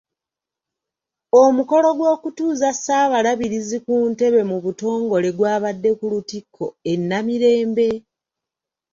[1.43, 7.89] Omukolo gw'okutuuza Ssaabalabirizi ku ntebe mu butongole gwabadde ku Lutikko e Namirembe.